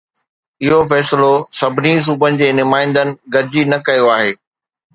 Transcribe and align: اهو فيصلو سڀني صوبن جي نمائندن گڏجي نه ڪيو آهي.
اهو 0.63 0.79
فيصلو 0.91 1.29
سڀني 1.59 1.93
صوبن 2.05 2.33
جي 2.41 2.49
نمائندن 2.61 3.09
گڏجي 3.33 3.63
نه 3.71 3.77
ڪيو 3.87 4.05
آهي. 4.17 4.31